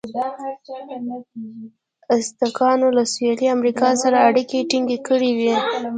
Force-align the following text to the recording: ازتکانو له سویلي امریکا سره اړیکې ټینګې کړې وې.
ازتکانو 2.15 2.87
له 2.97 3.03
سویلي 3.13 3.47
امریکا 3.55 3.89
سره 4.03 4.17
اړیکې 4.27 4.67
ټینګې 4.69 4.97
کړې 5.07 5.31
وې. 5.37 5.53